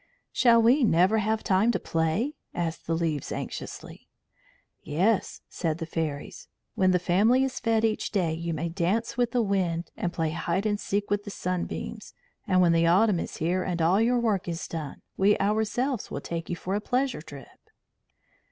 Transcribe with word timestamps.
"Shall 0.33 0.59
we 0.59 0.83
never 0.83 1.19
have 1.19 1.43
time 1.43 1.69
to 1.73 1.79
play?" 1.79 2.33
asked 2.55 2.87
the 2.87 2.95
leaves 2.95 3.31
anxiously. 3.31 4.07
"Yes," 4.81 5.41
said 5.47 5.77
the 5.77 5.85
fairies. 5.85 6.47
"When 6.73 6.89
the 6.89 6.97
family 6.97 7.43
is 7.43 7.59
fed 7.59 7.85
each 7.85 8.09
day 8.09 8.33
you 8.33 8.51
may 8.51 8.67
dance 8.67 9.15
with 9.15 9.29
the 9.29 9.43
winds 9.43 9.91
and 9.95 10.11
play 10.11 10.31
hide 10.31 10.65
and 10.65 10.79
seek 10.79 11.11
with 11.11 11.23
the 11.23 11.29
sunbeams, 11.29 12.15
and 12.47 12.61
when 12.61 12.71
the 12.71 12.87
autumn 12.87 13.19
is 13.19 13.37
here 13.37 13.61
and 13.61 13.79
all 13.79 14.01
your 14.01 14.19
work 14.19 14.47
is 14.47 14.67
done, 14.67 15.03
we 15.17 15.37
ourselves 15.37 16.09
will 16.09 16.19
take 16.19 16.49
you 16.49 16.55
for 16.55 16.73
a 16.73 16.81
pleasure 16.81 17.21
trip." 17.21 17.59